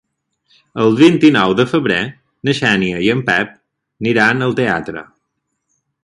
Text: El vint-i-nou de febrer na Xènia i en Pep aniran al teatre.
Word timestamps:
El 0.83 0.95
vint-i-nou 0.99 1.51
de 1.59 1.65
febrer 1.73 1.99
na 2.49 2.55
Xènia 2.59 3.01
i 3.07 3.11
en 3.15 3.21
Pep 3.27 3.51
aniran 3.59 4.47
al 4.47 4.57
teatre. 4.61 5.05